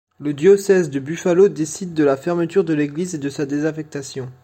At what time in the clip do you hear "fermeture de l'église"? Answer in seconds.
2.17-3.13